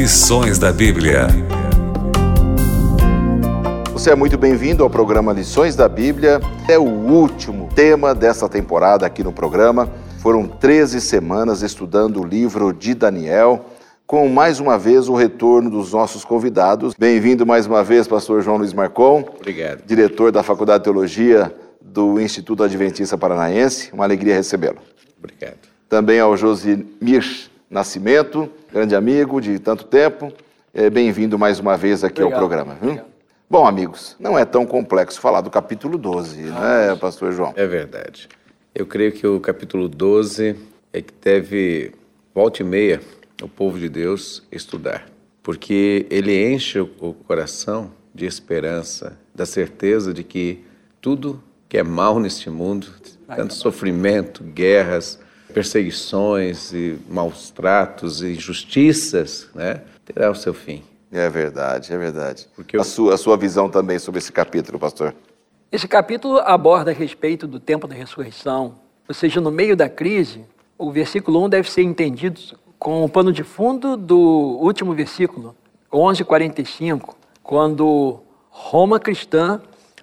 [0.00, 1.26] Lições da Bíblia.
[3.92, 6.40] Você é muito bem-vindo ao programa Lições da Bíblia.
[6.66, 9.92] É o último tema dessa temporada aqui no programa.
[10.20, 13.66] Foram 13 semanas estudando o livro de Daniel,
[14.06, 16.94] com mais uma vez o retorno dos nossos convidados.
[16.98, 19.22] Bem-vindo mais uma vez, pastor João Luiz Marcon.
[19.36, 19.84] Obrigado.
[19.84, 23.90] Diretor da Faculdade de Teologia do Instituto Adventista Paranaense.
[23.92, 24.78] Uma alegria recebê-lo.
[25.18, 25.58] Obrigado.
[25.90, 30.32] Também ao Josimir Nascimento, grande amigo de tanto tempo.
[30.74, 32.32] É, Bem-vindo mais uma vez aqui Obrigado.
[32.42, 32.76] ao programa.
[32.82, 33.06] Obrigado.
[33.48, 37.52] Bom, amigos, não é tão complexo falar do capítulo 12, né, pastor João?
[37.54, 38.28] É verdade.
[38.74, 40.56] Eu creio que o capítulo 12
[40.92, 41.92] é que deve,
[42.34, 43.00] volta e meia,
[43.40, 45.06] o povo de Deus estudar.
[45.40, 50.64] Porque ele enche o o coração de esperança, da certeza de que
[51.00, 52.88] tudo que é mal neste mundo,
[53.28, 60.82] tanto sofrimento, guerras, perseguições e maus tratos e injustiças, né, terá o seu fim.
[61.12, 62.46] É verdade, é verdade.
[62.54, 65.14] Porque eu- a, sua, a sua visão também sobre esse capítulo, pastor?
[65.72, 68.74] Esse capítulo aborda a respeito do tempo da ressurreição,
[69.08, 70.44] ou seja, no meio da crise,
[70.78, 72.40] o versículo 1 deve ser entendido
[72.78, 75.54] com o pano de fundo do último versículo,
[75.92, 79.60] 11:45, quando Roma cristã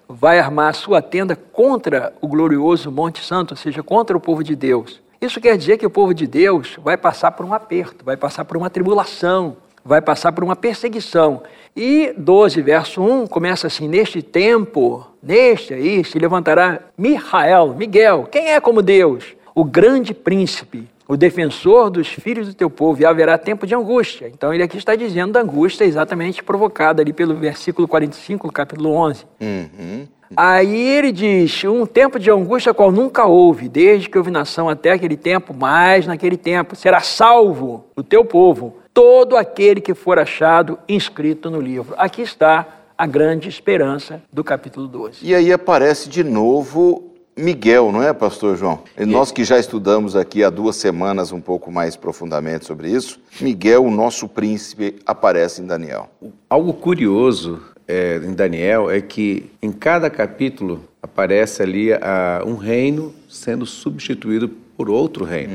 [0.08, 4.54] vai armar sua tenda contra o glorioso Monte Santo, ou seja, contra o povo de
[4.54, 5.00] Deus.
[5.20, 8.44] Isso quer dizer que o povo de Deus vai passar por um aperto, vai passar
[8.44, 11.42] por uma tribulação, vai passar por uma perseguição.
[11.74, 18.52] E 12, verso 1, começa assim: Neste tempo, neste aí, se levantará Michael, Miguel, quem
[18.52, 19.34] é como Deus?
[19.54, 24.28] O grande príncipe, o defensor dos filhos do teu povo, e haverá tempo de angústia.
[24.28, 28.92] Então ele aqui está dizendo da angústia exatamente provocada ali pelo versículo 45 do capítulo
[28.92, 29.24] 11.
[30.36, 34.92] Aí ele diz: um tempo de angústia qual nunca houve, desde que houve nação até
[34.92, 40.78] aquele tempo, mas naquele tempo será salvo o teu povo, todo aquele que for achado
[40.88, 41.94] inscrito no livro.
[41.96, 45.24] Aqui está a grande esperança do capítulo 12.
[45.24, 47.08] E aí aparece de novo
[47.38, 48.80] Miguel, não é, pastor João?
[48.98, 53.20] E nós que já estudamos aqui há duas semanas um pouco mais profundamente sobre isso,
[53.40, 56.10] Miguel, o nosso príncipe, aparece em Daniel.
[56.50, 63.14] Algo curioso é, em Daniel é que em cada capítulo aparece ali a, um reino
[63.28, 65.52] sendo substituído por outro reino.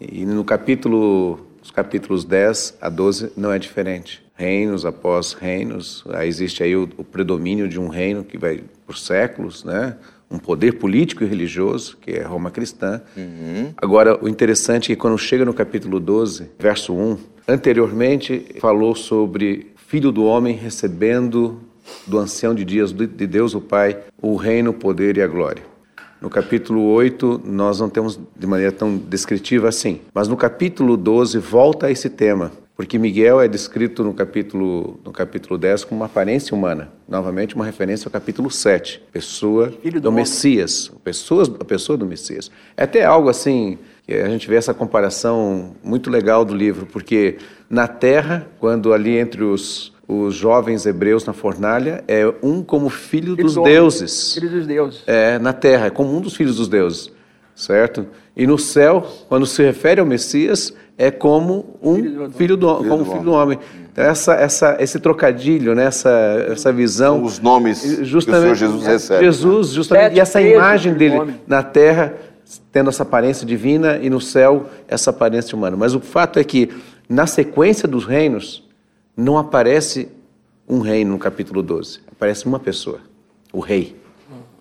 [0.00, 4.20] E no capítulo, os capítulos 10 a 12 não é diferente.
[4.34, 8.98] Reinos após reinos, aí existe aí o, o predomínio de um reino que vai por
[8.98, 9.96] séculos, né?
[10.28, 13.02] Um poder político e religioso, que é Roma cristã.
[13.76, 19.71] Agora, o interessante é que quando chega no capítulo 12, verso 1, anteriormente falou sobre
[19.92, 21.60] filho do homem recebendo
[22.06, 25.26] do ancião de dias de de Deus o Pai o reino, o poder e a
[25.26, 25.62] glória.
[26.18, 31.36] No capítulo 8, nós não temos de maneira tão descritiva assim, mas no capítulo 12
[31.36, 36.06] volta a esse tema, porque Miguel é descrito no capítulo, no capítulo 10 com uma
[36.06, 40.12] aparência humana, novamente uma referência ao capítulo 7, pessoa Filho do do.
[40.12, 42.50] Messias, pessoas, a pessoa do Messias.
[42.78, 43.76] É até algo assim,
[44.08, 47.38] a gente vê essa comparação muito legal do livro, porque
[47.70, 53.36] na terra, quando ali entre os, os jovens hebreus na fornalha, é um como filho,
[53.36, 54.34] dos deuses.
[54.34, 55.02] Filho dos deuses.
[55.06, 57.10] É, na terra, é como um dos filhos dos deuses,
[57.54, 58.06] certo?
[58.36, 62.76] E no céu, quando se refere ao Messias, é como um Filho do- filho do,
[62.76, 63.58] como do filho do homem.
[63.92, 66.10] Então, essa, essa, esse trocadilho, né, essa,
[66.50, 67.22] essa visão.
[67.22, 69.24] Os nomes que o Justamente, Senhor Jesus recebe.
[69.24, 72.14] Jesus, justamente, Sete e essa imagem dele na terra,
[72.72, 75.76] tendo essa aparência divina, e no céu, essa aparência humana.
[75.76, 76.70] Mas o fato é que,
[77.08, 78.66] na sequência dos reinos,
[79.14, 80.08] não aparece
[80.66, 83.00] um reino no capítulo 12, aparece uma pessoa,
[83.52, 83.94] o rei.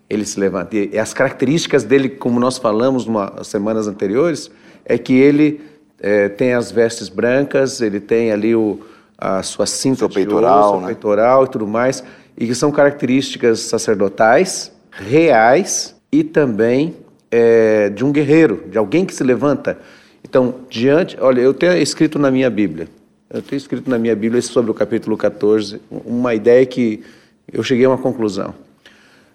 [0.09, 0.75] Ele se levanta.
[0.75, 4.51] E as características dele, como nós falamos nas semanas anteriores,
[4.83, 5.61] é que ele
[6.01, 8.81] eh, tem as vestes brancas, ele tem ali o,
[9.17, 10.87] a sua cinta peitoral, ouro, né?
[10.87, 12.03] peitoral e tudo mais,
[12.37, 16.93] e que são características sacerdotais, reais e também
[17.31, 19.79] eh, de um guerreiro, de alguém que se levanta.
[20.23, 22.87] Então, diante, olha, eu tenho escrito na minha Bíblia,
[23.29, 27.03] eu tenho escrito na minha Bíblia sobre o capítulo 14, uma ideia que
[27.51, 28.53] eu cheguei a uma conclusão.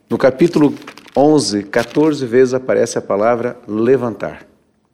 [0.08, 0.72] No capítulo
[1.16, 4.46] 11, 14 vezes aparece a palavra levantar.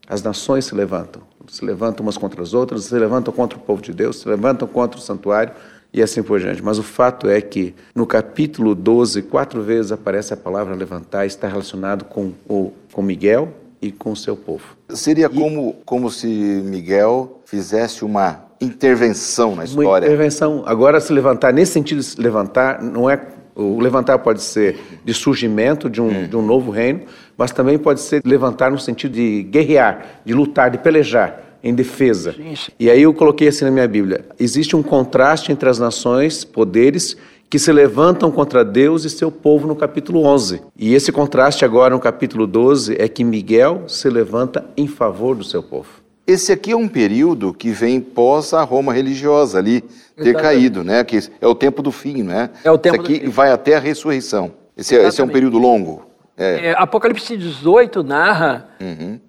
[0.08, 1.22] As nações se levantam.
[1.48, 4.66] Se levantam umas contra as outras, se levantam contra o povo de Deus, se levantam
[4.68, 5.52] contra o santuário
[5.92, 6.62] e assim por diante.
[6.62, 11.46] Mas o fato é que no capítulo 12, quatro vezes aparece a palavra levantar, está
[11.48, 13.48] relacionado com, o, com Miguel
[13.80, 14.64] e com o seu povo.
[14.90, 20.06] Seria como, como se Miguel fizesse uma intervenção na Uma história.
[20.06, 20.62] intervenção.
[20.66, 23.20] Agora, se levantar, nesse sentido se levantar, não é.
[23.54, 27.02] O levantar pode ser de surgimento de um, de um novo reino,
[27.36, 31.51] mas também pode ser levantar no sentido de guerrear, de lutar, de pelejar.
[31.62, 32.34] Em defesa.
[32.78, 37.16] E aí eu coloquei assim na minha Bíblia: existe um contraste entre as nações, poderes
[37.48, 40.62] que se levantam contra Deus e seu povo no capítulo 11.
[40.76, 45.44] E esse contraste agora no capítulo 12 é que Miguel se levanta em favor do
[45.44, 45.88] seu povo.
[46.26, 49.88] Esse aqui é um período que vem pós a Roma religiosa ali ter
[50.30, 50.42] Exatamente.
[50.42, 51.04] caído, né?
[51.04, 52.48] Que é o tempo do fim, né?
[52.64, 53.30] É o tempo Esse aqui do fim.
[53.30, 54.52] vai até a ressurreição.
[54.76, 56.04] Esse, é- esse é um período longo.
[56.36, 56.68] É.
[56.68, 58.68] É, Apocalipse 18 narra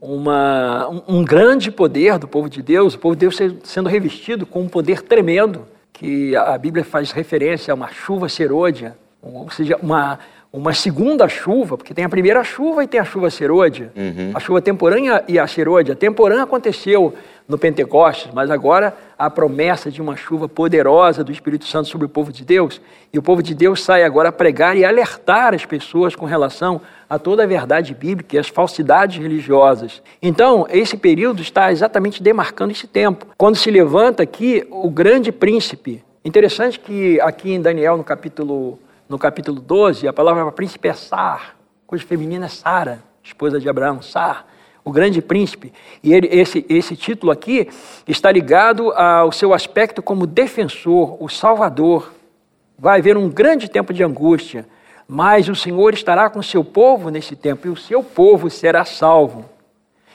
[0.01, 3.89] uma, um, um grande poder do povo de Deus, o povo de Deus se- sendo
[3.89, 8.95] revestido com um poder tremendo, que a a Bíblia faz referência a uma chuva serôdia,
[9.21, 10.17] ou seja, uma,
[10.53, 13.91] uma segunda chuva, porque tem a primeira chuva e tem a chuva serôdia.
[14.35, 15.93] A chuva temporânea e a serôdia.
[15.93, 17.15] A temporânea aconteceu
[17.47, 22.09] no Pentecostes, mas agora a promessa de uma chuva poderosa do Espírito Santo sobre o
[22.09, 22.79] povo de Deus,
[23.11, 26.79] e o povo de Deus sai agora a pregar e alertar as pessoas com relação
[27.09, 30.03] a toda a verdade bíblica e as falsidades religiosas.
[30.21, 33.25] Então, esse período está exatamente demarcando esse tempo.
[33.35, 36.03] Quando se levanta aqui o grande príncipe.
[36.23, 38.79] Interessante que aqui em Daniel, no capítulo,
[39.13, 41.55] no capítulo 12, a palavra príncipe é Sar,
[41.85, 44.47] cuja feminina é Sara, esposa de Abraão, Sar
[44.83, 45.71] o grande príncipe.
[46.03, 47.69] E ele- esse, esse título aqui
[48.07, 52.11] está ligado ao seu aspecto como defensor, o salvador.
[52.75, 54.65] Vai haver um grande tempo de angústia,
[55.07, 58.83] mas o Senhor estará com o seu povo nesse tempo, e o seu povo será
[58.83, 59.45] salvo.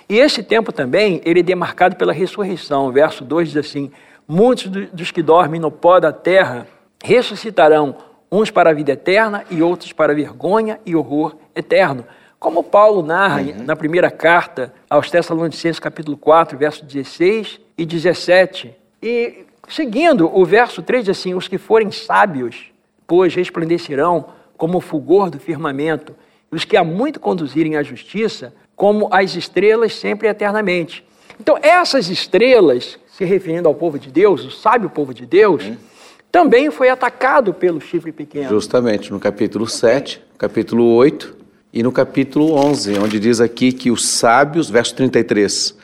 [0.08, 2.88] E esse tempo também, ele é demarcado pela ressurreição.
[2.88, 3.92] O verso 2 diz assim:
[4.26, 6.66] Muitos do- dos que dormem no pó da terra
[7.02, 12.04] ressuscitarão, uns para a vida eterna e outros para a vergonha e horror eterno.
[12.38, 18.74] Como Paulo narra na primeira carta aos Tessalonicenses, capítulo 4, verso 16 e 17.
[19.02, 22.66] E seguindo, o verso 3 diz assim: Os que forem sábios,
[23.06, 24.26] pois resplandecerão
[24.56, 26.14] como o fulgor do firmamento,
[26.52, 31.04] e os que há muito conduzirem à justiça, como as estrelas sempre e eternamente.
[31.40, 35.64] Então, essas estrelas, se referindo ao povo de Deus, o sábio povo de Deus,
[36.30, 38.48] também foi atacado pelo chifre pequeno.
[38.48, 41.36] Justamente no capítulo 7, capítulo 8
[41.72, 45.76] e no capítulo 11, onde diz aqui que os sábios, verso 33,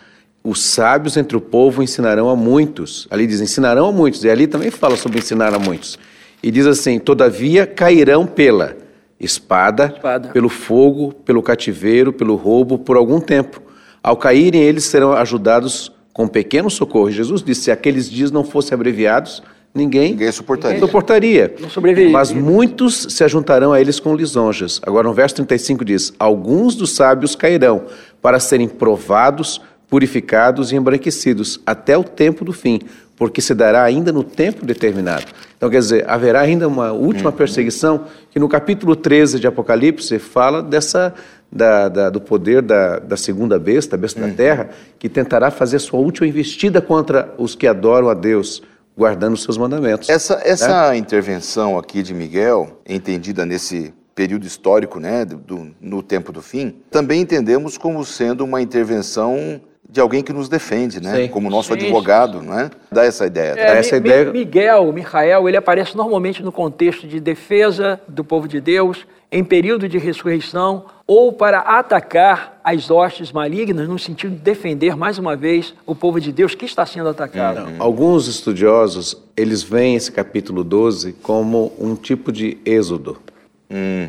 [0.42, 3.08] os sábios entre o povo ensinarão a muitos.
[3.10, 5.98] Ali diz ensinarão a muitos, e ali também fala sobre ensinar a muitos.
[6.42, 8.76] E diz assim: todavia cairão pela
[9.18, 10.28] espada, Espada.
[10.28, 13.62] pelo fogo, pelo cativeiro, pelo roubo, por algum tempo.
[14.02, 17.10] Ao caírem, eles serão ajudados com pequeno socorro.
[17.10, 19.42] Jesus disse: se aqueles dias não fossem abreviados,
[19.74, 20.78] ninguém, Ninguém suportaria.
[20.80, 21.54] suportaria.
[21.60, 22.12] Não sobreviveria.
[22.12, 24.80] Mas muitos se ajuntarão a eles com lisonjas.
[24.86, 27.82] Agora, no verso 35 diz: Alguns dos sábios cairão
[28.22, 32.80] para serem provados, purificados e embranquecidos até o tempo do fim,
[33.16, 35.24] porque se dará ainda no tempo determinado.
[35.56, 40.62] Então, quer dizer, haverá ainda uma última perseguição, que no capítulo 13 de Apocalipse fala
[40.62, 41.12] dessa.
[41.56, 45.78] da- da- do poder da, da segunda besta, a besta da terra, que tentará fazer
[45.78, 48.60] sua última investida contra os que adoram a Deus,
[48.96, 50.08] guardando os seus mandamentos.
[50.08, 56.30] Essa, essa intervenção aqui de Miguel, entendida nesse período histórico, né, do, do- no tempo
[56.32, 59.60] do fim, também entendemos como sendo uma intervenção
[59.94, 61.28] de alguém que nos defende, né, Sim.
[61.28, 62.68] como nosso Sim, advogado, né?
[62.90, 63.54] Dá essa ideia.
[63.56, 68.24] É, Essa Mi- ideia- Mi- Miguel, Michael, ele aparece normalmente no contexto de defesa do
[68.24, 74.32] povo de Deus, em período de ressurreição, ou para atacar as hostes malignas, no sentido
[74.34, 77.60] de defender, mais uma vez, o povo de Deus que está sendo atacado.
[77.70, 77.74] Não.
[77.78, 83.18] Alguns estudiosos, eles veem esse capítulo 12 como um tipo de êxodo,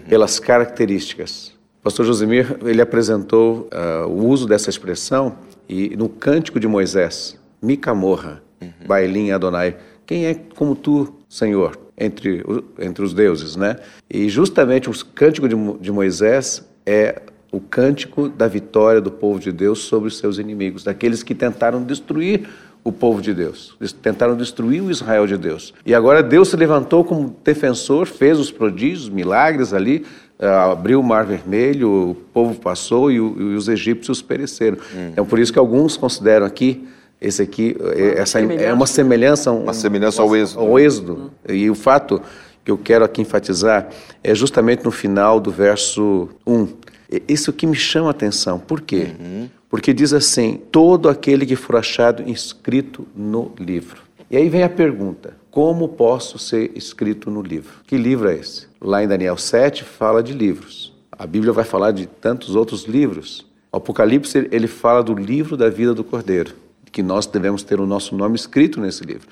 [0.09, 1.53] pelas características.
[1.85, 5.35] Pastor Josemir, ele apresentou ah, o uso dessa expressão
[5.69, 8.41] e no Cântico de Moisés, Micamorra,
[8.87, 12.43] Bailim Adonai, quem é como tu, Senhor, entre,
[12.79, 13.75] entre os deuses, né?
[14.09, 19.51] E justamente o Cântico de, de Moisés é o cântico da vitória do povo de
[19.51, 22.49] Deus sobre os seus inimigos, daqueles que tentaram destruir
[22.83, 25.73] o povo de Deus, eles tentaram destruir o Israel de Deus.
[25.83, 30.05] E agora Deus se levantou como defensor, fez os prodígios, milagres ali,
[30.39, 34.77] abriu o mar vermelho, o povo passou e, o- e os egípcios pereceram.
[35.11, 36.87] Então por isso que alguns consideram aqui
[37.21, 40.59] esse aqui eh, essa é uma semelhança, um- Uma semelhança ao êxodo.
[40.61, 41.31] ao êxodo.
[41.47, 42.21] E o fato
[42.63, 43.87] que eu quero aqui enfatizar
[44.23, 46.67] é justamente no final do verso 1.
[47.11, 48.59] E- Isso que me chama a atenção.
[48.59, 49.07] Por quê?
[49.69, 54.01] Porque diz assim: todo aquele que for achado inscrito no livro.
[54.29, 57.75] E aí vem a pergunta: como posso ser escrito no livro?
[57.87, 58.67] Que livro é esse?
[58.81, 60.93] Lá em Daniel 7 fala de livros.
[61.09, 63.45] A Bíblia vai falar de tantos outros livros.
[63.71, 66.53] O Apocalipse ele fala do livro da vida do Cordeiro
[66.91, 69.27] que nós devemos ter o nosso nome escrito nesse livro.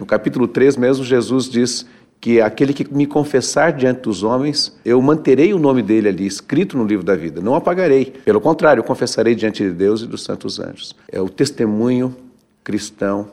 [0.00, 1.86] No capítulo 3 mesmo, Jesus diz
[2.20, 6.76] que aquele que me confessar diante dos homens, eu manterei o nome dele ali escrito
[6.76, 8.06] no livro da vida, não apagarei.
[8.24, 10.94] Pelo contrário, eu confessarei diante de Deus e dos santos anjos.
[11.10, 12.16] É o testemunho
[12.64, 13.30] cristão,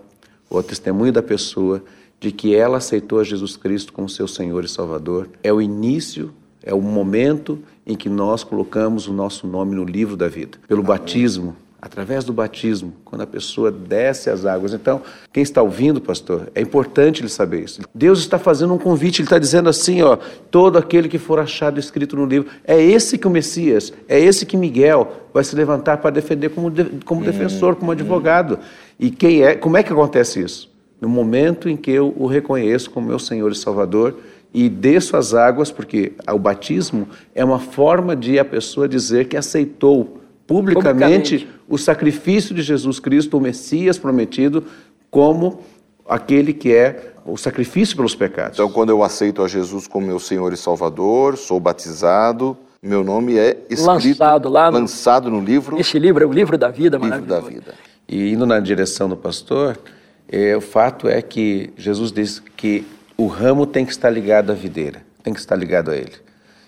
[0.50, 1.84] ou testemunho da pessoa
[2.20, 5.30] de que ela aceitou a Jesus Cristo como seu Senhor e Salvador.
[5.44, 10.18] É o início, é o momento em que nós colocamos o nosso nome no livro
[10.18, 10.58] da vida.
[10.68, 10.98] Pelo Amém.
[10.98, 11.56] batismo,
[11.86, 14.74] através do batismo, quando a pessoa desce as águas.
[14.74, 17.82] Então, quem está ouvindo, pastor, é importante ele saber isso.
[17.94, 20.18] Deus está fazendo um convite, ele está dizendo assim, ó,
[20.50, 24.48] todo aquele que for achado escrito no livro, é esse que o Messias, é esse
[24.48, 28.58] que Miguel vai se levantar para defender como, de, como hum, defensor, como advogado.
[29.00, 30.74] E quem é, como é que acontece isso?
[31.00, 34.16] No momento em que eu o reconheço como meu Senhor e Salvador
[34.54, 39.36] e desço as águas, porque o batismo é uma forma de a pessoa dizer que
[39.36, 44.64] aceitou publicamente, publicamente, o sacrifício de Jesus Cristo, o Messias prometido,
[45.12, 45.60] como
[46.08, 48.58] aquele que é o sacrifício pelos pecados.
[48.58, 53.38] Então, quando eu aceito a Jesus como meu Senhor e Salvador, sou batizado, meu nome
[53.38, 55.80] é escrito, lançado lá no, lançado no livro.
[55.80, 57.74] Esse livro é o livro da vida, livro da vida.
[58.08, 59.78] E indo na direção do pastor,
[60.30, 62.86] é, o fato é que Jesus diz que
[63.18, 66.14] o ramo tem que estar ligado à videira, tem que estar ligado a ele.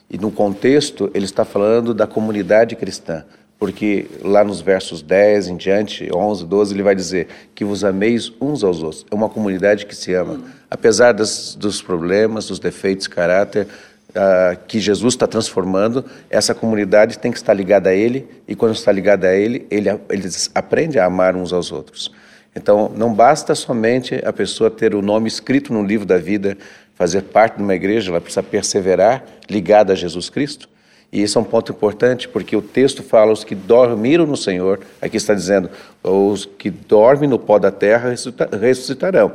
[0.09, 3.25] E no contexto, ele está falando da comunidade cristã
[3.59, 8.31] porque lá nos versos 10 em diante, 11, 12, ele vai dizer que vos ameis
[8.39, 9.05] uns aos outros.
[9.09, 10.41] É uma comunidade que se ama.
[10.69, 13.67] Apesar das, dos problemas, dos defeitos de caráter
[14.11, 18.75] uh, que Jesus está transformando, essa comunidade tem que estar ligada a Ele, e quando
[18.75, 22.11] está ligada a Ele, ele, eles aprendem a amar uns aos outros.
[22.57, 26.57] Então, não basta somente a pessoa ter o nome escrito no livro da vida,
[26.95, 30.67] fazer parte de uma igreja, ela precisa perseverar ligada a Jesus Cristo.
[31.13, 34.79] E isso é um ponto importante, porque o texto fala os que dormiram no Senhor,
[34.99, 35.69] aqui está dizendo,
[36.03, 38.13] os que dormem no pó da terra
[38.59, 39.33] ressuscitarão.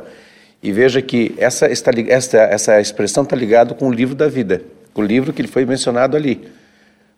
[0.61, 4.63] E veja que essa, essa, essa expressão está ligada com o livro da vida,
[4.93, 6.49] com o livro que foi mencionado ali.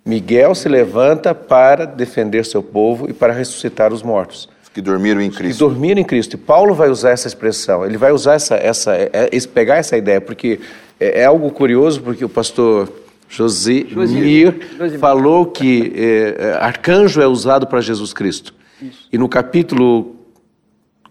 [0.05, 4.49] Miguel se levanta para defender seu povo e para ressuscitar os mortos.
[4.75, 5.53] Que dormiram em Cristo.
[5.53, 6.35] Que dormiram em Cristo.
[6.35, 9.97] E Paulo vai usar essa expressão, ele vai usar essa, essa, é, é, pegar essa
[9.97, 10.59] ideia, porque
[10.99, 12.89] é, é algo curioso, porque o pastor
[13.29, 18.53] José Mir falou que é, arcanjo é usado para Jesus Cristo.
[18.83, 19.09] Isso.
[19.13, 20.17] E no capítulo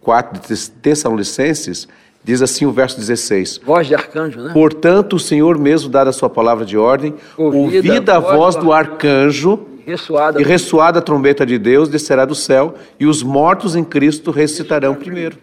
[0.01, 1.87] 4 de Tessalonicenses,
[2.23, 4.51] diz assim o verso 16: Voz de arcanjo, né?
[4.53, 8.71] Portanto, o Senhor mesmo, dada a sua palavra de ordem, ouvida, ouvida a voz do
[8.71, 13.83] arcanjo, ressoada, e ressoada a trombeta de Deus, descerá do céu, e os mortos em
[13.83, 15.37] Cristo ressuscitarão primeiro.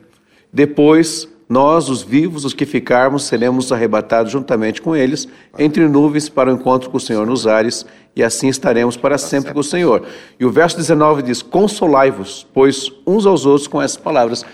[0.53, 5.27] Depois nós, os vivos, os que ficarmos, seremos arrebatados juntamente com eles,
[5.59, 9.53] entre nuvens, para o encontro com o Senhor nos ares, e assim estaremos para sempre
[9.53, 10.05] com o Senhor.
[10.39, 14.45] E o verso 19 diz: Consolai-vos, pois uns aos outros com essas palavras.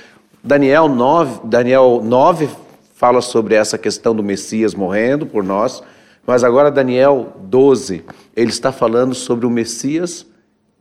[0.43, 2.49] Daniel 9, Daniel 9
[2.95, 5.83] fala sobre essa questão do Messias morrendo por nós,
[6.27, 8.05] mas agora Daniel 12,
[8.37, 10.27] ele está falando sobre o Messias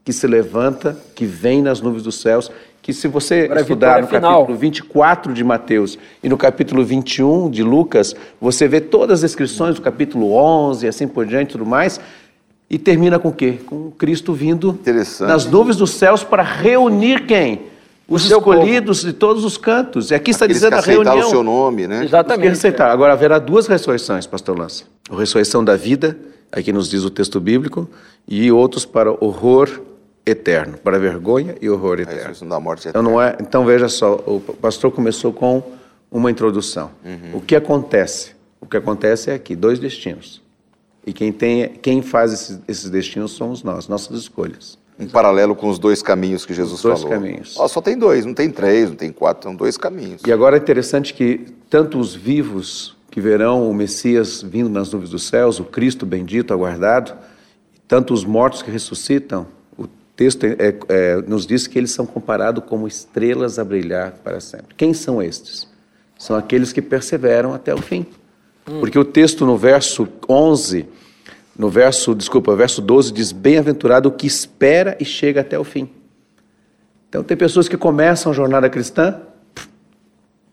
[0.03, 2.51] que se levanta, que vem nas nuvens dos céus
[2.85, 4.41] que se você Para estudar no final.
[4.41, 9.73] capítulo 24 de Mateus e no capítulo 21 de Lucas, você vê todas as descrições
[9.73, 11.99] do capítulo 11 e assim por diante e tudo mais,
[12.69, 13.57] e termina com o quê?
[13.65, 14.77] Com Cristo vindo
[15.21, 17.63] nas nuvens dos céus para reunir quem?
[18.07, 19.11] Os escolhidos povo.
[19.11, 20.11] de todos os cantos.
[20.11, 21.27] E aqui está Aqueles dizendo a reunião.
[21.27, 22.03] o seu nome, né?
[22.03, 22.51] Exatamente.
[22.51, 22.91] Aceitar.
[22.91, 24.83] Agora haverá duas ressurreições, pastor Lance.
[25.09, 26.15] A ressurreição da vida,
[26.55, 27.87] aqui nos diz o texto bíblico,
[28.27, 29.81] e outros para horror
[30.25, 32.21] eterno, para vergonha e horror eterno.
[32.21, 32.89] Eterna.
[32.89, 35.61] Então, não é, então veja só, o pastor começou com
[36.09, 36.89] uma introdução.
[37.03, 37.37] Uhum.
[37.37, 38.33] O que acontece?
[38.59, 40.41] O que acontece é aqui, dois destinos.
[41.05, 44.79] E quem, tem, quem faz esses, esses destinos somos nós, nossas escolhas.
[44.97, 47.15] Em paralelo com os dois caminhos que Jesus dois falou.
[47.15, 47.55] caminhos.
[47.59, 50.21] Oh, só tem dois, não tem três, não tem quatro, são dois caminhos.
[50.25, 55.09] E agora é interessante que tanto os vivos que verão o Messias vindo nas nuvens
[55.09, 57.13] dos céus, o Cristo bendito, aguardado,
[57.87, 59.47] tanto os mortos que ressuscitam,
[60.17, 64.75] texto é, é, nos diz que eles são comparados como estrelas a brilhar para sempre.
[64.75, 65.65] Quem são estes?
[66.19, 68.05] São aqueles que perseveram até o fim.
[68.69, 68.81] Hum.
[68.81, 70.85] Porque o texto no verso 11,
[71.57, 75.89] no verso, desculpa, verso 12 diz: Bem-aventurado o que espera e chega até o fim.
[77.07, 79.21] Então tem pessoas que começam a jornada cristã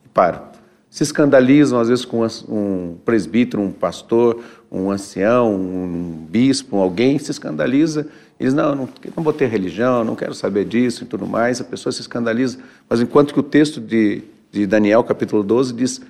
[0.05, 0.52] e param.
[0.93, 7.31] Se escandalizam às vezes com um presbítero, um pastor, um ancião, um bispo, alguém se
[7.31, 8.07] escandaliza
[8.39, 11.63] e diz, não, não, não vou ter religião, não quero saber disso e tudo mais.
[11.63, 12.59] A pessoa se escandaliza.
[12.91, 14.21] Mas enquanto que o texto de,
[14.51, 16.03] de Daniel, capítulo 12, diz,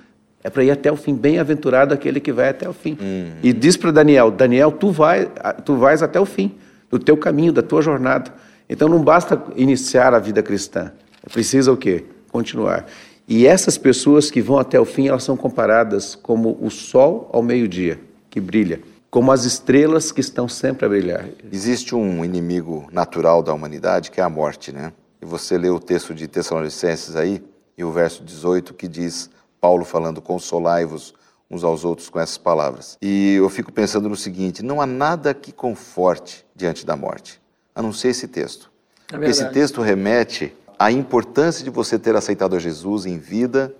[0.43, 2.97] é para ir até o fim, bem-aventurado aquele que vai até o fim.
[2.99, 3.37] Uhum.
[3.41, 5.31] E diz para Daniel, Daniel, tu, vai,
[5.63, 6.51] tu vais até o fim,
[6.91, 8.33] do teu caminho, da tua jornada.
[8.69, 10.91] Então não basta iniciar a vida cristã,
[11.25, 12.03] é precisa o quê?
[12.29, 12.85] Continuar.
[13.27, 17.41] E essas pessoas que vão até o fim, elas são comparadas como o sol ao
[17.41, 17.99] meio-dia
[18.29, 21.25] que brilha, como as estrelas que estão sempre a brilhar.
[21.51, 24.91] Existe um inimigo natural da humanidade que é a morte, né?
[25.21, 27.41] E você lê o texto de Tessalonicenses aí,
[27.77, 29.29] e o verso 18 que diz,
[29.61, 31.13] Paulo falando, consolai-vos
[31.49, 32.97] uns aos outros com essas palavras.
[33.01, 37.39] E eu fico pensando no seguinte: não há nada que conforte diante da morte,
[37.75, 38.71] a não ser esse texto.
[39.11, 43.73] É esse texto remete à importância de você ter aceitado a Jesus em vida,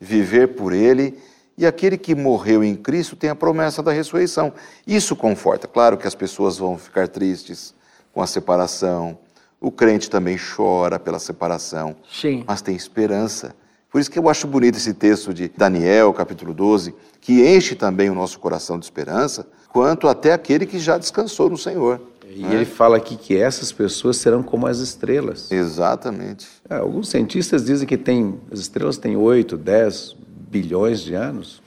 [0.00, 1.18] viver por Ele,
[1.58, 4.52] e aquele que morreu em Cristo tem a promessa da ressurreição.
[4.86, 5.66] Isso conforta.
[5.66, 7.74] Claro que as pessoas vão ficar tristes
[8.12, 9.18] com a separação,
[9.60, 12.44] o crente também chora pela separação, Sim.
[12.46, 13.54] mas tem esperança.
[13.90, 18.10] Por isso que eu acho bonito esse texto de Daniel, capítulo 12, que enche também
[18.10, 22.00] o nosso coração de esperança, quanto até aquele que já descansou no Senhor.
[22.28, 22.54] E né?
[22.54, 25.50] ele fala aqui que essas pessoas serão como as estrelas.
[25.50, 26.48] Exatamente.
[26.68, 30.16] É, alguns cientistas dizem que tem, as estrelas têm 8, 10
[30.50, 31.62] bilhões de anos.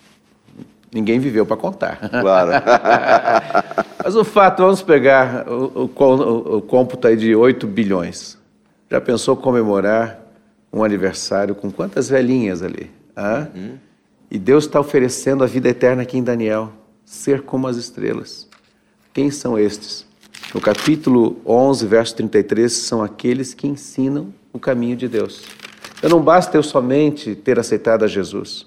[0.93, 2.09] Ninguém viveu para contar.
[2.09, 2.51] Claro.
[4.03, 8.37] Mas o fato, vamos pegar o, o, o cômputo aí de 8 bilhões.
[8.89, 10.19] Já pensou comemorar
[10.73, 12.89] um aniversário com quantas velhinhas ali?
[13.15, 13.77] Uhum.
[14.31, 16.71] E Deus está oferecendo a vida eterna aqui em Daniel,
[17.05, 18.47] ser como as estrelas.
[19.13, 20.08] Quem são estes?
[20.51, 25.43] No capítulo 11, verso 33, são aqueles que ensinam o caminho de Deus.
[25.99, 28.65] Então não basta eu somente ter aceitado a Jesus.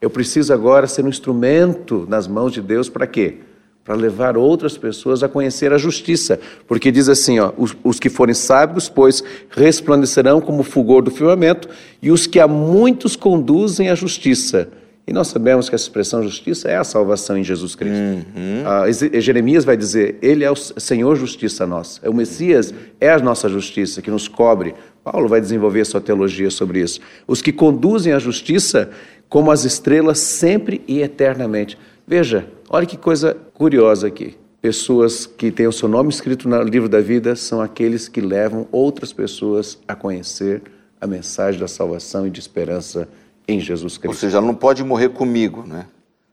[0.00, 3.36] Eu preciso agora ser um instrumento nas mãos de Deus para quê?
[3.84, 6.40] Para levar outras pessoas a conhecer a justiça.
[6.66, 11.12] Porque diz assim, ó, os, os, que forem sábios, pois resplandecerão como o fulgor do
[11.12, 11.68] firmamento,
[12.02, 14.68] e os que a muitos conduzem à justiça.
[15.06, 17.96] E nós sabemos que essa expressão justiça é a salvação em Jesus Cristo.
[17.96, 18.62] Uhum.
[18.64, 18.84] Ah,
[19.20, 22.08] Jeremias vai dizer, ele é o Senhor justiça nossa.
[22.08, 24.74] O Messias é a nossa justiça que nos cobre.
[25.02, 27.00] Paulo vai desenvolver sua teologia sobre isso.
[27.26, 28.90] Os que conduzem à justiça
[29.28, 31.78] como as estrelas sempre e eternamente.
[32.06, 34.36] Veja, olha que coisa curiosa aqui.
[34.60, 38.68] Pessoas que têm o seu nome escrito no livro da vida são aqueles que levam
[38.70, 40.62] outras pessoas a conhecer
[41.00, 43.08] a mensagem da salvação e de esperança
[43.52, 44.14] em Jesus Cristo.
[44.14, 45.86] Ou seja, ela não pode morrer comigo, né?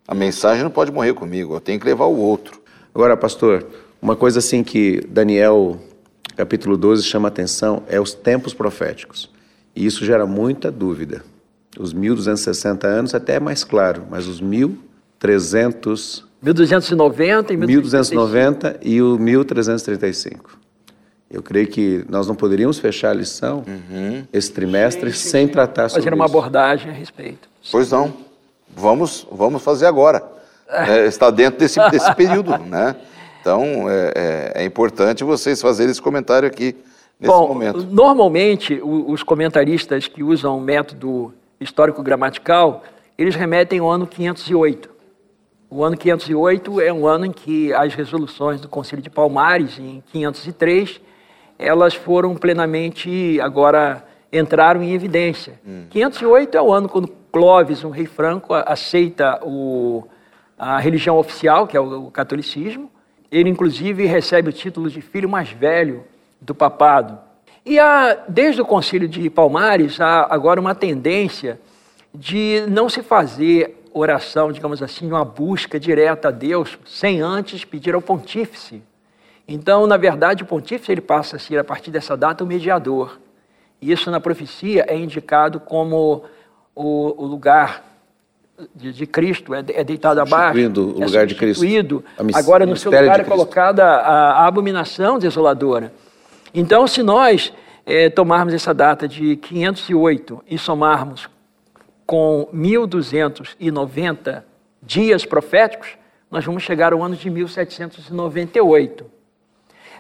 [0.08, 2.62] A mensagem não pode morrer comigo, eu tenho que levar o outro.
[2.96, 3.68] Agora, pastor,
[4.02, 5.78] uma coisa assim que Daniel,
[6.36, 9.30] capítulo 12, chama atenção é os tempos proféticos.
[9.76, 11.24] E isso gera muita dúvida.
[11.78, 19.18] Os 1260 anos até é mais claro, mas os 1300 1290 e 1290 e o
[19.18, 20.60] 1335.
[21.30, 24.24] Eu creio que nós não poderíamos fechar a lição uhum.
[24.32, 27.50] esse trimestre sim, sem tratar sobre Fazer uma abordagem a respeito.
[27.70, 28.14] Pois não.
[28.70, 30.24] Vamos, vamos fazer agora.
[30.70, 32.94] É, está dentro desse, desse período, né?
[33.40, 36.76] Então, é, é, é, importante vocês fazerem esse comentário aqui
[37.18, 37.88] nesse Bom, momento.
[37.90, 42.84] Normalmente, os comentaristas que usam o método histórico-gramatical,
[43.18, 44.90] eles remetem ao ano 508.
[45.70, 50.04] O ano 508 é um ano em que as resoluções do Conselho de Palmares, em
[50.12, 51.00] 503,
[51.58, 55.60] elas foram plenamente, agora, entraram em evidência.
[55.66, 55.86] Hum.
[55.90, 60.08] 508 é o ano quando Clovis, um rei franco, aceita o,
[60.58, 62.92] a religião oficial, que é o, o catolicismo.
[63.32, 66.04] Ele, inclusive, recebe o título de filho mais velho
[66.40, 67.20] do papado.
[67.66, 71.60] E há, desde o Concílio de Palmares, há agora uma tendência
[72.14, 77.94] de não se fazer oração, digamos assim, uma busca direta a Deus, sem antes pedir
[77.94, 78.82] ao pontífice.
[79.48, 83.18] Então, na verdade, o pontífice ele passa a ser, a partir dessa data, o mediador.
[83.82, 86.24] E isso na profecia é indicado como
[86.76, 87.84] o, o lugar
[88.76, 90.54] de, de, Cristo, é, é deitado abaixo.
[90.98, 91.62] o é lugar de Cristo.
[92.34, 95.94] Agora, no seu lugar é colocada a, a abominação desoladora.
[96.54, 97.54] Então, se nós
[97.86, 101.30] é, tomarmos essa data de 508 e somarmos
[102.06, 104.46] com 1290
[104.82, 105.90] dias proféticos,
[106.32, 109.17] nós vamos chegar ao ano de 1798.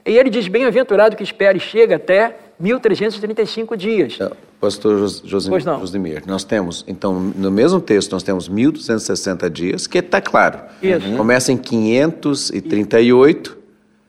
[0.07, 4.17] E ele diz: Bem-aventurado que espere e chega até 1335 dias.
[4.59, 10.57] Pastor Josimir, nós temos, então, no mesmo texto, nós temos 1260 dias, que está claro.
[10.81, 11.15] Isso.
[11.15, 13.55] Começa em 538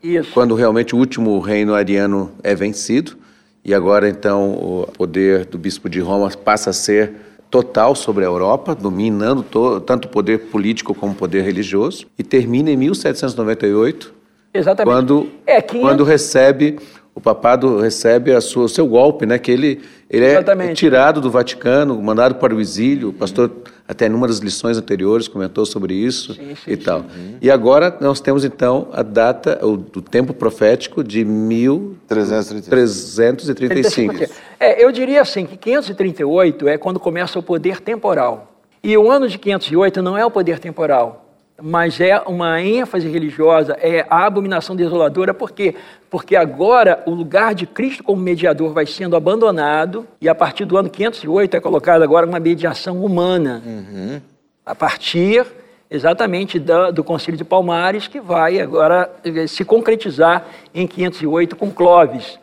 [0.02, 0.30] isso.
[0.32, 3.16] Quando realmente o último reino ariano é vencido,
[3.64, 7.12] e agora então o poder do bispo de Roma passa a ser
[7.50, 9.42] total sobre a Europa, dominando
[9.80, 14.14] tanto o poder político como o poder religioso, e termina em 1798,
[14.52, 14.94] Exatamente.
[14.94, 15.88] Quando, é, 500...
[15.88, 16.78] quando recebe
[17.18, 19.40] o papado recebe a sua, o seu golpe, né?
[19.40, 20.40] Que ele, ele é
[20.72, 23.08] tirado do Vaticano, mandado para o exílio.
[23.08, 23.50] O pastor,
[23.88, 27.00] até em uma das lições anteriores, comentou sobre isso sim, sim, e tal.
[27.00, 27.38] Sim.
[27.42, 34.14] E agora nós temos, então, a data, o, o tempo profético de 1335.
[34.60, 38.60] É, eu diria assim, que 538 é quando começa o poder temporal.
[38.80, 41.27] E o ano de 508 não é o poder temporal.
[41.60, 45.74] Mas é uma ênfase religiosa, é a abominação desoladora, por quê?
[46.08, 50.76] Porque agora o lugar de Cristo como mediador vai sendo abandonado e a partir do
[50.76, 53.62] ano 508 é colocada agora uma mediação humana.
[53.66, 54.20] Uhum.
[54.64, 55.44] A partir
[55.90, 61.70] exatamente do, do Concílio de Palmares, que vai agora eh, se concretizar em 508 com
[61.70, 62.38] Clovis.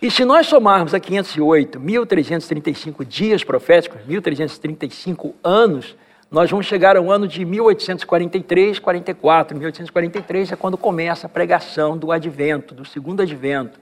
[0.00, 5.94] E se nós somarmos a 508, 1335 dias proféticos, 1335 anos,
[6.32, 9.54] nós vamos chegar ao ano de 1843, 44.
[9.54, 13.78] 1843 é quando começa a pregação do advento, do segundo advento.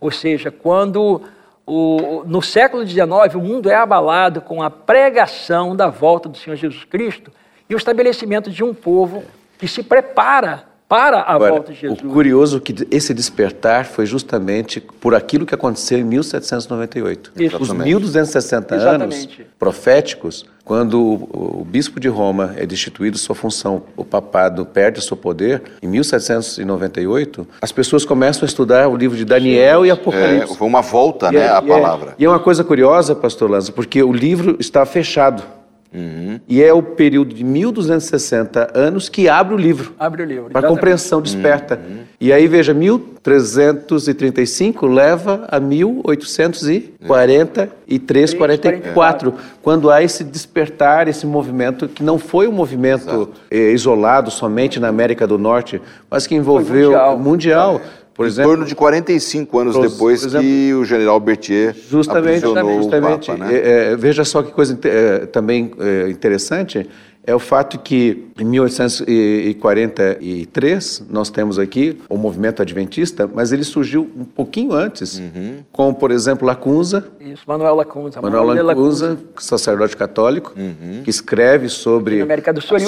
[0.00, 1.20] Ou seja, quando
[1.66, 6.56] o, no século XIX o mundo é abalado com a pregação da volta do Senhor
[6.56, 7.30] Jesus Cristo
[7.68, 9.22] e o estabelecimento de um povo
[9.58, 12.00] que se prepara para a Agora, volta de Jesus.
[12.02, 17.30] O curioso é que esse despertar foi justamente por aquilo que aconteceu em 1798.
[17.36, 17.62] Isso.
[17.62, 23.84] Os 1260 anos proféticos, quando o, o, bispo de Roma é destituído de sua função,
[23.96, 29.24] o papado perde seu poder, em 1798, as pessoas começam a estudar o livro de
[29.24, 29.86] Daniel Sim.
[29.86, 30.52] e Apocalipse.
[30.52, 32.10] É, foi uma volta, e né, é, a palavra.
[32.10, 35.59] É, e é uma coisa curiosa, pastor Lanza, porque o livro está fechado.
[35.92, 36.38] Uhum.
[36.48, 39.92] E é o período de 1260 anos que abre o livro.
[39.98, 40.50] Abre o livro.
[40.50, 41.74] Para compreensão desperta.
[41.76, 42.02] Uhum.
[42.20, 52.04] E aí, veja, 1335 leva a 1843, 44, quando há esse despertar, esse movimento, que
[52.04, 57.18] não foi um movimento eh, isolado somente na América do Norte, mas que envolveu mundial.
[57.18, 57.80] mundial.
[57.96, 57.99] É.
[58.20, 63.30] Por exemplo, em torno de 45 anos depois exemplo, que o general Berthier justamente, justamente,
[63.30, 63.44] o Papa.
[63.46, 63.54] Né?
[63.54, 66.86] É, é, veja só que coisa é, também é, interessante
[67.26, 74.10] é o fato que em 1843 nós temos aqui o movimento adventista, mas ele surgiu
[74.16, 75.58] um pouquinho antes, uhum.
[75.70, 77.06] com, por exemplo, Lacunza.
[77.20, 78.22] Isso, Manuel Lacunza.
[78.22, 81.02] Manuel Lacunza, sacerdote católico, uhum.
[81.04, 82.26] que escreve sobre,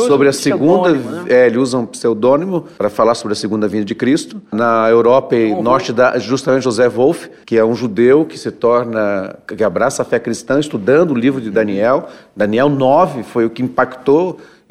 [0.06, 0.92] sobre a segunda...
[0.92, 1.24] Né?
[1.28, 4.40] É, ele usa um pseudônimo para falar sobre a segunda vinda de Cristo.
[4.50, 5.62] Na Europa e uhum.
[5.62, 10.04] norte, da, justamente José Wolff, que é um judeu que se torna, que abraça a
[10.04, 12.08] fé cristã, estudando o livro de Daniel.
[12.34, 14.21] Daniel 9 foi o que impactou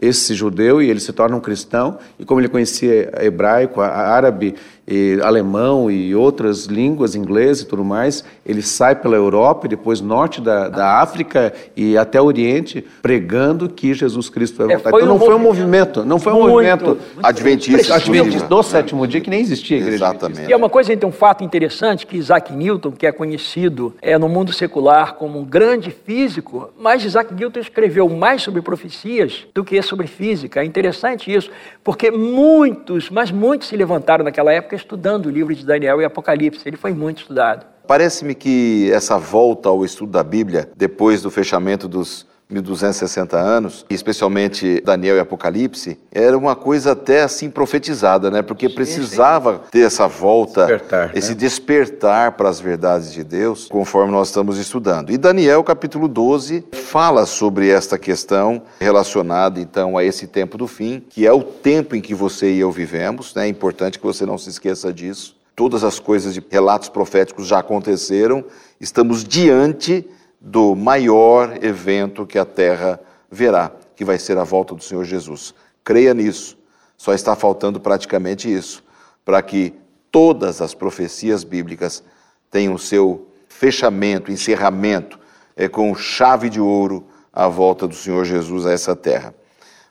[0.02, 2.00] esse judeu e ele se torna um cristão.
[2.18, 4.56] E como ele conhecia hebraico, árabe
[4.88, 10.02] e alemão e outras línguas, inglês e tudo mais, ele sai pela Europa e depois
[10.02, 14.90] norte da, da África e até o Oriente, pregando que Jesus Cristo vai é, voltar.
[14.90, 18.48] É, então não um foi um movimento, não foi um muito, movimento muito adventista, adventista
[18.48, 20.06] do sétimo dia, que nem existia a igreja.
[20.06, 20.50] Exatamente.
[20.50, 24.18] E é uma coisa, então, um fato interessante, que Isaac Newton, que é conhecido é,
[24.18, 29.64] no mundo secular como um grande físico, mas Isaac Newton escreveu mais sobre profecias do
[29.64, 30.62] que sobre física.
[30.62, 31.50] É interessante isso,
[31.84, 36.68] porque muitos, mas muitos se levantaram naquela época estudando o livro de Daniel e Apocalipse.
[36.68, 37.66] Ele foi muito estudado.
[37.88, 44.82] Parece-me que essa volta ao estudo da Bíblia, depois do fechamento dos 1260 anos, especialmente
[44.86, 48.42] Daniel e Apocalipse, era uma coisa até assim profetizada, né?
[48.42, 51.36] Porque precisava ter essa volta, despertar, esse né?
[51.36, 55.12] despertar para as verdades de Deus, conforme nós estamos estudando.
[55.12, 61.04] E Daniel, capítulo 12, fala sobre esta questão relacionada então a esse tempo do fim,
[61.10, 63.46] que é o tempo em que você e eu vivemos, né?
[63.46, 65.36] É importante que você não se esqueça disso.
[65.56, 68.44] Todas as coisas de relatos proféticos já aconteceram,
[68.80, 70.08] estamos diante
[70.42, 73.00] do maior evento que a terra
[73.30, 75.54] verá, que vai ser a volta do Senhor Jesus.
[75.84, 76.58] Creia nisso.
[76.98, 78.84] Só está faltando praticamente isso,
[79.24, 79.74] para que
[80.12, 82.04] todas as profecias bíblicas
[82.50, 85.20] tenham seu fechamento, encerramento,
[85.56, 89.34] é, com chave de ouro a volta do Senhor Jesus a essa terra.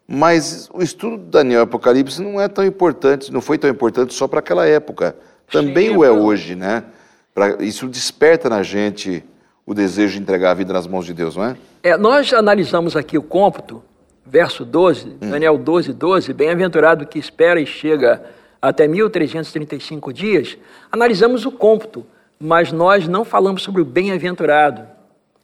[0.06, 4.12] Mas o estudo de Daniel e Apocalipse não é tão importante, não foi tão importante
[4.12, 5.16] só para aquela época.
[5.50, 6.84] Também Sim, o é hoje, né?
[7.32, 9.24] Pra, isso desperta na gente
[9.70, 11.56] o desejo de entregar a vida nas mãos de Deus, não é?
[11.84, 13.80] é nós analisamos aqui o cômputo,
[14.26, 15.30] verso 12, hum.
[15.30, 18.20] Daniel 12, 12, bem-aventurado que espera e chega
[18.60, 20.58] até 1335 dias,
[20.90, 22.04] analisamos o cômputo,
[22.36, 24.88] mas nós não falamos sobre o bem-aventurado.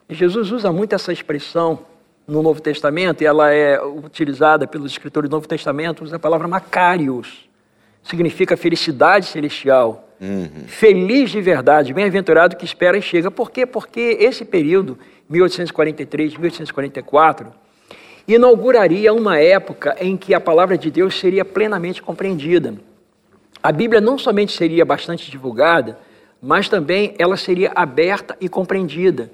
[0.09, 1.79] Jesus usa muito essa expressão
[2.27, 6.49] no Novo Testamento, e ela é utilizada pelos escritores do Novo Testamento, usa a palavra
[6.49, 7.47] Macarios,
[8.03, 10.06] significa felicidade celestial.
[10.19, 10.65] Uhum.
[10.67, 13.29] Feliz de verdade, bem-aventurado que espera e chega.
[13.29, 13.65] Por quê?
[13.65, 14.97] Porque esse período,
[15.29, 17.51] 1843, 1844,
[18.27, 22.75] inauguraria uma época em que a palavra de Deus seria plenamente compreendida.
[23.61, 25.97] A Bíblia não somente seria bastante divulgada,
[26.41, 29.31] mas também ela seria aberta e compreendida.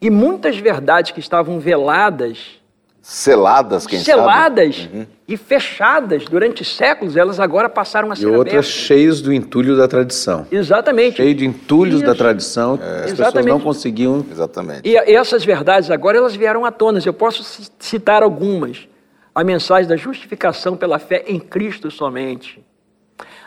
[0.00, 2.60] E muitas verdades que estavam veladas
[3.08, 4.96] Seladas, quem Seladas sabe?
[4.96, 5.06] Uhum.
[5.28, 8.66] e fechadas durante séculos, elas agora passaram a ser E outras abertas.
[8.66, 10.44] cheias do entulho da tradição.
[10.50, 11.18] Exatamente.
[11.18, 12.04] Cheio de entulhos Isso.
[12.04, 13.04] da tradição, é.
[13.04, 13.16] as Exatamente.
[13.16, 14.26] pessoas não conseguiam...
[14.28, 14.80] Exatamente.
[14.88, 16.98] E essas verdades agora, elas vieram à tona.
[17.06, 17.44] Eu posso
[17.78, 18.88] citar algumas.
[19.32, 22.60] a mensagem da justificação pela fé em Cristo somente.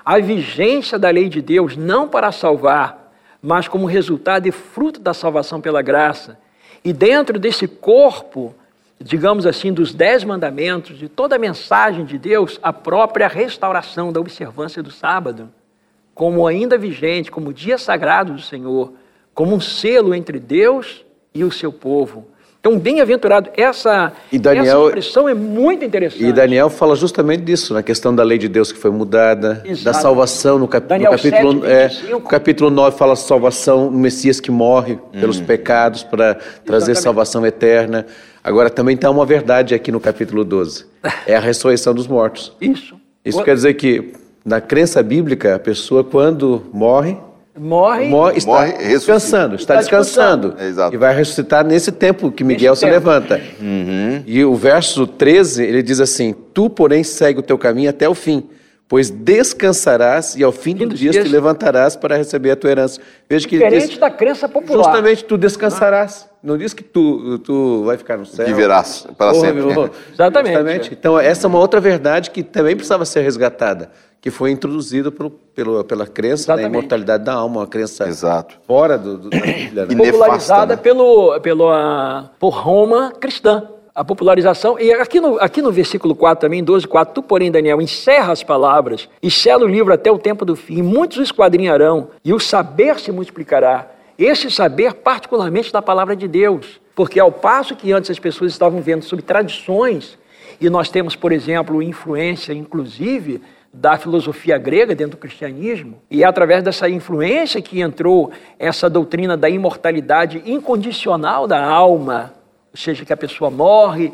[0.05, 5.13] A vigência da lei de Deus não para salvar, mas como resultado e fruto da
[5.13, 6.37] salvação pela graça.
[6.81, 8.55] E dentro desse corpo,
[9.01, 14.19] digamos assim, dos dez mandamentos, de toda a mensagem de Deus, a própria restauração da
[14.19, 15.49] observância do sábado,
[16.13, 18.93] como ainda vigente, como dia sagrado do Senhor,
[19.33, 22.27] como um selo entre Deus e o seu povo.
[22.59, 26.25] Então, bem-aventurado, essa, Daniel, essa expressão é muito interessante.
[26.25, 29.85] E Daniel fala justamente disso, na questão da lei de Deus que foi mudada, Exato.
[29.85, 34.41] da salvação, no, cap, Daniel no capítulo, 7, é, capítulo 9 fala salvação, o Messias
[34.41, 35.45] que morre pelos hum.
[35.45, 36.35] pecados para
[36.65, 38.05] trazer salvação eterna.
[38.43, 40.85] Agora, também está uma verdade aqui no capítulo 12,
[41.27, 42.53] é a ressurreição dos mortos.
[42.59, 42.99] Isso.
[43.23, 43.43] Isso o...
[43.43, 44.13] quer dizer que,
[44.45, 47.17] na crença bíblica, a pessoa, quando morre,
[47.57, 50.55] morre, morre está morre, descansando, está, está descansando.
[50.57, 52.93] É, e vai ressuscitar nesse tempo que Miguel se tempo.
[52.93, 53.41] levanta.
[53.59, 54.23] Uhum.
[54.25, 58.15] E o verso 13, ele diz assim: Tu, porém, segue o teu caminho até o
[58.15, 58.49] fim,
[58.87, 63.01] pois descansarás e ao fim do dia te levantarás para receber a tua herança.
[63.29, 64.83] Veja que Diferente diz, da crença popular.
[64.83, 66.28] Justamente tu descansarás.
[66.41, 66.47] Ah.
[66.47, 68.45] Não diz que tu, tu vai ficar no céu.
[68.45, 69.61] Que virás para sempre.
[69.61, 70.53] Oh, Exatamente.
[70.53, 70.93] Justamente.
[70.93, 75.29] Então, essa é uma outra verdade que também precisava ser resgatada que foi introduzida pelo,
[75.31, 78.55] pelo, pela crença da imortalidade da alma, uma crença Exato.
[78.67, 79.37] fora do, do, da
[79.85, 79.85] Bíblia.
[79.85, 80.11] Né?
[80.11, 80.81] Popularizada né?
[80.81, 83.69] pelo, pelo, uh, por Roma cristã.
[83.95, 87.81] A popularização, e aqui no, aqui no versículo 4 também, 12, 4, tu, porém, Daniel,
[87.81, 90.81] encerra as palavras e sela o livro até o tempo do fim.
[90.81, 93.87] Muitos o esquadrinharão e o saber se multiplicará.
[94.19, 96.81] Esse saber, particularmente da palavra de Deus.
[96.93, 100.17] Porque ao passo que antes as pessoas estavam vendo sobre tradições,
[100.59, 103.41] e nós temos, por exemplo, influência, inclusive,
[103.73, 109.37] da filosofia grega dentro do cristianismo, e é através dessa influência que entrou essa doutrina
[109.37, 112.33] da imortalidade incondicional da alma,
[112.73, 114.11] ou seja, que a pessoa morre,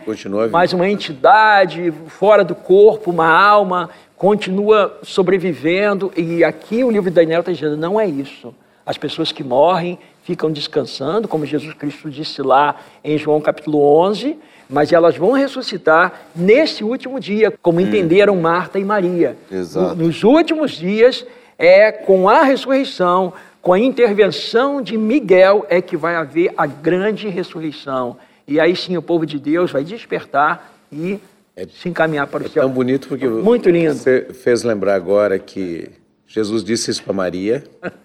[0.51, 7.15] mas uma entidade fora do corpo, uma alma, continua sobrevivendo, e aqui o livro de
[7.15, 8.53] Daniel está dizendo: não é isso.
[8.85, 14.37] As pessoas que morrem ficam descansando, como Jesus Cristo disse lá em João capítulo 11,
[14.69, 17.81] mas elas vão ressuscitar nesse último dia, como hum.
[17.81, 19.37] entenderam Marta e Maria.
[19.51, 19.95] Exato.
[19.95, 21.25] Nos últimos dias,
[21.57, 27.27] é com a ressurreição, com a intervenção de Miguel, é que vai haver a grande
[27.27, 28.17] ressurreição.
[28.47, 31.19] E aí sim o povo de Deus vai despertar e
[31.55, 32.63] é, se encaminhar para o é céu.
[32.63, 33.95] É tão bonito porque muito lindo.
[33.95, 35.89] Você fez lembrar agora que
[36.27, 37.63] Jesus disse isso para Maria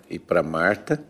[0.09, 1.03] e para Marta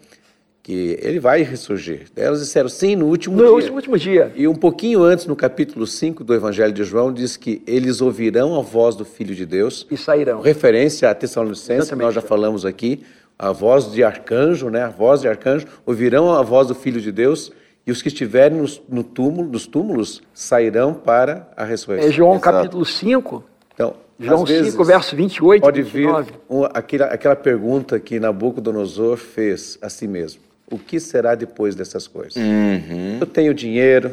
[0.63, 2.07] que ele vai ressurgir.
[2.15, 3.49] Elas disseram sim no último no dia.
[3.49, 4.33] No último, último dia.
[4.37, 8.59] E um pouquinho antes, no capítulo 5 do Evangelho de João, diz que eles ouvirão
[8.59, 9.87] a voz do Filho de Deus.
[9.91, 10.41] E sairão.
[10.41, 13.03] Referência a Tessalonicenses, que nós já falamos aqui,
[13.39, 14.83] a voz de arcanjo, né?
[14.83, 17.51] A voz de arcanjo, ouvirão a voz do Filho de Deus
[17.87, 22.09] e os que estiverem nos, no túmulo, nos túmulos sairão para a ressurreição.
[22.09, 22.45] É João Exato.
[22.45, 23.45] capítulo 5.
[23.75, 26.31] Então, João 5, verso 28 pode 29.
[26.31, 31.75] vir um, aquela, aquela pergunta que Nabucodonosor fez a si mesmo o que será depois
[31.75, 32.37] dessas coisas.
[32.37, 33.19] Uhum.
[33.21, 34.13] Eu tenho dinheiro,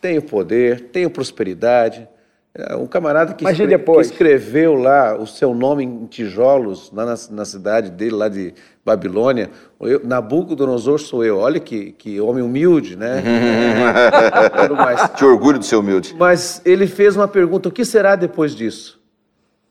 [0.00, 2.08] tenho poder, tenho prosperidade.
[2.56, 7.14] É, um camarada que, escre que, escreveu lá o seu nome em tijolos, lá na,
[7.30, 8.54] na cidade dele, lá de
[8.84, 11.38] Babilônia, eu, Nabucodonosor sou eu.
[11.38, 13.22] Olha que, que homem humilde, né?
[14.76, 16.14] Mas, Te orgulho de ser humilde.
[16.16, 19.03] Mas ele fez uma pergunta: o que será depois disso?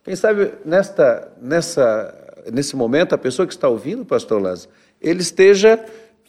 [0.04, 2.13] Quem sabe nesta, nessa,
[2.52, 4.70] nesse momento, a pessoa que está ouvindo, pastor Lázaro,
[5.02, 5.80] ele esteja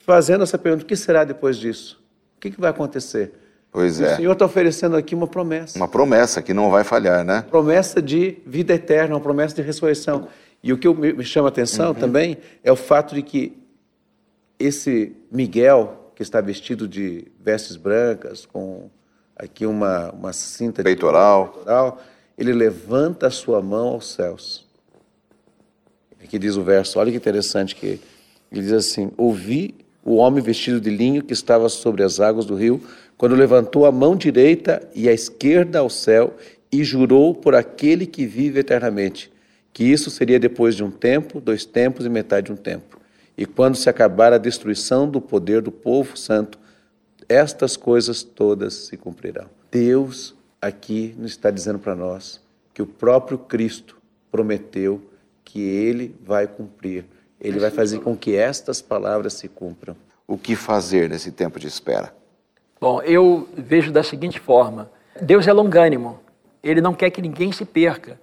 [0.07, 2.01] fazendo essa pergunta: o que será depois disso?
[2.37, 3.33] O que, que vai acontecer?
[3.73, 4.13] Pois é.
[4.13, 5.77] O Senhor está oferecendo aqui uma promessa.
[5.77, 7.45] Uma promessa que não vai falhar, né?
[7.51, 10.29] Promessa de vida eterna, uma promessa de ressurreição.
[10.63, 11.95] E o que me chama a atenção uhum.
[11.95, 13.59] também é o fato de que
[14.59, 18.89] esse Miguel, que está vestido de vestes brancas, com
[19.37, 21.47] aqui uma, uma cinta peitoral.
[21.47, 21.99] de peitoral,
[22.37, 24.65] ele levanta a sua mão aos céus.
[26.23, 28.01] Aqui diz o verso, olha que interessante que
[28.51, 32.55] ele diz assim: Ouvi o homem vestido de linho que estava sobre as águas do
[32.55, 32.81] rio,
[33.17, 36.35] quando levantou a mão direita e a esquerda ao céu
[36.71, 39.33] e jurou por aquele que vive eternamente,
[39.73, 42.99] que isso seria depois de um tempo, dois tempos e metade de um tempo.
[43.37, 46.59] E quando se acabar a destruição do poder do povo santo,
[47.29, 49.47] estas coisas todas se cumprirão.
[49.71, 50.35] Deus
[50.67, 52.41] aqui nos está dizendo para nós
[52.73, 53.97] que o próprio Cristo
[54.31, 55.01] prometeu
[55.45, 57.05] que ele vai cumprir
[57.45, 59.95] ele vai fazer com que estas palavras se cumpram.
[60.27, 62.15] O que fazer nesse tempo de espera?
[62.81, 66.19] Bom, eu vejo da seguinte forma: Deus é longânimo,
[66.63, 68.19] ele não quer que ninguém se perca.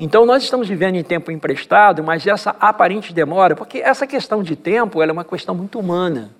[0.00, 4.54] Então, nós estamos vivendo em tempo emprestado, mas essa aparente demora, porque essa questão de
[4.54, 6.30] tempo é uma questão muito humana.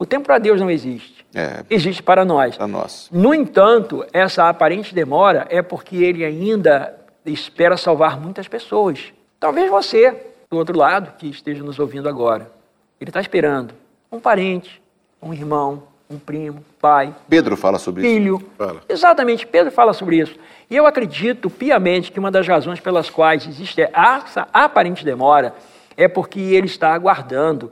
[0.00, 1.26] O tempo para Deus não existe.
[1.34, 1.62] É.
[1.68, 2.56] Existe para nós.
[2.56, 3.06] Para nós.
[3.12, 9.12] No entanto, essa aparente demora é porque ele ainda espera salvar muitas pessoas.
[9.38, 10.16] Talvez você,
[10.50, 12.50] do outro lado, que esteja nos ouvindo agora.
[12.98, 13.74] Ele está esperando
[14.10, 14.82] um parente,
[15.22, 17.14] um irmão, um primo, pai.
[17.28, 18.36] Pedro fala sobre filho.
[18.36, 18.50] isso.
[18.56, 18.80] Fala.
[18.88, 20.34] Exatamente, Pedro fala sobre isso.
[20.70, 25.54] E eu acredito piamente que uma das razões pelas quais existe essa aparente demora
[25.94, 27.70] é porque ele está aguardando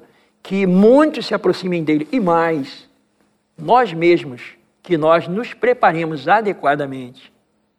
[0.48, 2.88] que muitos se aproximem dele e mais,
[3.58, 4.40] nós mesmos,
[4.82, 7.30] que nós nos preparemos adequadamente.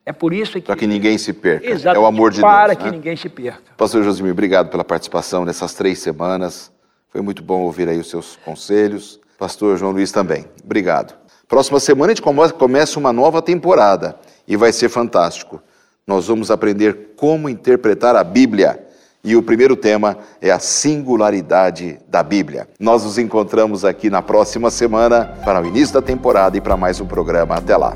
[0.06, 0.62] É por isso que.
[0.68, 1.66] Para que ninguém se perca.
[1.68, 2.78] Exatamente, é o amor de para Deus.
[2.78, 2.92] que né?
[2.92, 3.64] ninguém se perca.
[3.76, 6.72] Pastor Josimir, obrigado pela participação nessas três semanas.
[7.08, 9.20] Foi muito bom ouvir aí os seus conselhos.
[9.40, 10.46] Pastor João Luiz também.
[10.64, 11.16] Obrigado.
[11.48, 14.16] Próxima semana a gente come- começa uma nova temporada
[14.48, 15.60] e vai ser fantástico.
[16.06, 18.86] Nós vamos aprender como interpretar a Bíblia.
[19.24, 22.68] E o primeiro tema é a singularidade da Bíblia.
[22.80, 27.02] Nós nos encontramos aqui na próxima semana para o início da temporada e para mais
[27.02, 27.56] um programa.
[27.56, 27.96] Até lá.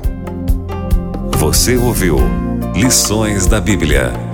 [1.38, 2.18] Você ouviu
[2.74, 4.33] Lições da Bíblia